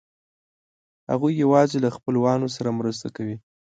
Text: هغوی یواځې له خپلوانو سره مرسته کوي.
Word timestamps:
هغوی 1.11 1.33
یواځې 1.43 1.77
له 1.85 1.89
خپلوانو 1.95 2.47
سره 2.55 2.69
مرسته 2.79 3.07
کوي. 3.15 3.37